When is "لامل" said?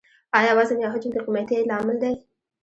1.69-1.97